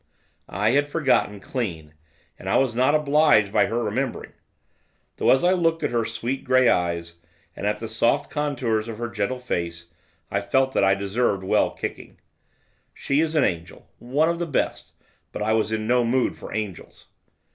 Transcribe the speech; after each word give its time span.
I 0.49 0.71
had 0.71 0.87
forgotten, 0.87 1.39
clean. 1.39 1.93
And 2.39 2.49
I 2.49 2.55
was 2.57 2.73
not 2.73 2.95
obliged 2.95 3.53
by 3.53 3.67
her 3.67 3.83
remembering. 3.83 4.31
Though 5.17 5.29
as 5.29 5.43
I 5.43 5.51
looked 5.51 5.83
at 5.83 5.91
her 5.91 6.05
sweet, 6.05 6.43
grey 6.43 6.69
eyes, 6.69 7.17
and 7.55 7.67
at 7.67 7.77
the 7.77 7.87
soft 7.87 8.31
contours 8.31 8.87
of 8.87 8.97
her 8.97 9.07
gentle 9.09 9.37
face, 9.37 9.93
I 10.31 10.41
felt 10.41 10.71
that 10.71 10.83
I 10.83 10.95
deserved 10.95 11.43
well 11.43 11.69
kicking. 11.69 12.17
She 12.95 13.19
is 13.19 13.35
an 13.35 13.43
angel, 13.43 13.91
one 13.99 14.27
of 14.27 14.39
the 14.39 14.47
best! 14.47 14.93
but 15.31 15.43
I 15.43 15.53
was 15.53 15.71
in 15.71 15.85
no 15.85 16.03
mood 16.03 16.35
for 16.35 16.51
angels. 16.51 17.05